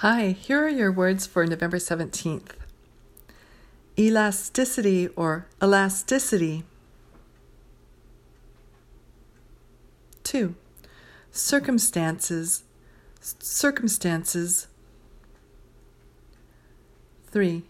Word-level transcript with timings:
Hi, 0.00 0.28
here 0.30 0.64
are 0.64 0.68
your 0.70 0.90
words 0.90 1.26
for 1.26 1.46
November 1.46 1.76
17th 1.76 2.52
elasticity 3.98 5.08
or 5.08 5.46
elasticity. 5.62 6.64
2. 10.24 10.54
Circumstances, 11.30 12.64
circumstances. 13.20 14.68
3. 17.30 17.62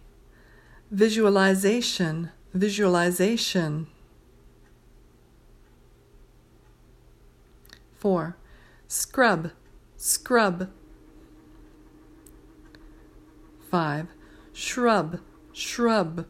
Visualization, 0.93 2.31
visualization. 2.55 3.89
4. 7.99 8.37
Scrub, 8.87 9.51
scrub. 9.97 10.71
5. 13.71 14.09
Shrub, 14.53 15.21
shrub. 15.53 16.27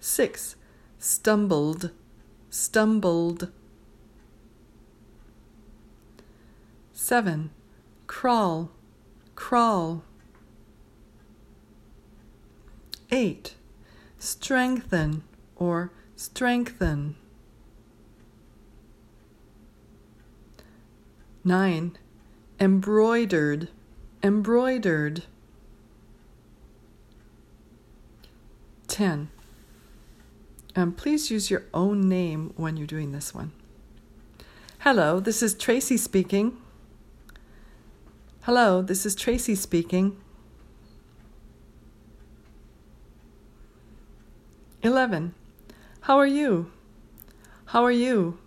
6. 0.00 0.56
Stumbled, 0.98 1.90
stumbled. 2.48 3.52
7. 6.92 7.50
Crawl, 8.06 8.70
crawl. 9.34 10.04
8. 13.12 13.54
Strengthen 14.18 15.22
or 15.56 15.92
strengthen. 16.16 17.16
9. 21.44 21.98
Embroidered, 22.58 23.68
embroidered. 24.24 25.24
10. 28.88 29.28
Um, 30.74 30.92
please 30.92 31.30
use 31.30 31.50
your 31.50 31.64
own 31.74 32.08
name 32.08 32.54
when 32.56 32.76
you're 32.76 32.86
doing 32.86 33.12
this 33.12 33.34
one. 33.34 33.52
Hello, 34.78 35.20
this 35.20 35.42
is 35.42 35.54
Tracy 35.54 35.98
speaking. 35.98 36.56
Hello, 38.42 38.80
this 38.80 39.04
is 39.04 39.14
Tracy 39.14 39.54
speaking. 39.54 40.16
11. 44.82 45.34
How 46.02 46.16
are 46.16 46.26
you? 46.26 46.70
How 47.66 47.84
are 47.84 47.92
you? 47.92 48.38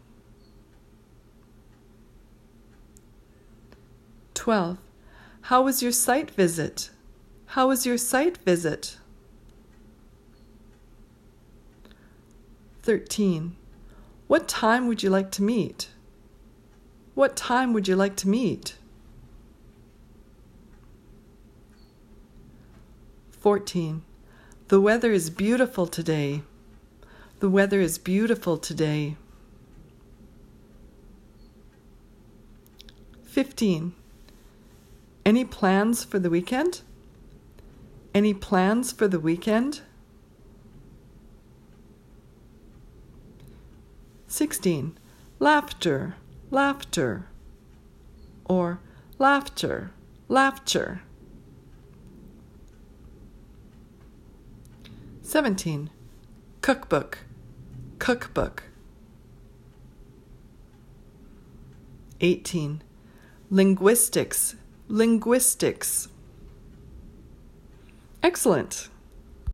12. 4.34 4.78
How 5.48 5.62
was 5.62 5.82
your 5.82 5.94
site 5.94 6.32
visit? 6.32 6.90
How 7.56 7.70
was 7.70 7.86
your 7.86 7.98
site 7.98 8.38
visit? 8.40 8.98
13. 12.82 13.56
What 14.28 14.50
time 14.50 14.90
would 14.90 15.04
you 15.04 15.10
like 15.10 15.32
to 15.32 15.42
meet? 15.42 15.88
What 17.16 17.38
time 17.38 17.72
would 17.72 17.88
you 17.88 17.96
like 17.96 18.18
to 18.18 18.28
meet? 18.28 18.76
14. 23.32 24.02
The 24.68 24.82
weather 24.82 25.14
is 25.14 25.30
beautiful 25.30 25.88
today. 25.88 26.42
The 27.40 27.50
weather 27.50 27.80
is 27.80 27.98
beautiful 27.98 28.58
today. 28.58 29.16
15. 33.24 33.94
Any 35.28 35.44
plans 35.44 36.06
for 36.06 36.20
the 36.20 36.30
weekend? 36.30 36.84
Any 38.14 38.34
plans 38.34 38.94
for 38.94 39.10
the 39.10 39.20
weekend? 39.20 39.82
16. 44.28 44.98
Laughter, 45.40 46.16
laughter, 46.50 47.28
or 48.46 48.80
laughter, 49.20 49.92
laughter. 50.30 51.02
17. 55.24 55.90
Cookbook, 56.62 57.18
cookbook. 58.00 58.64
18. 62.22 62.82
Linguistics, 63.50 64.56
linguistics. 64.88 66.08
Excellent. 68.24 68.90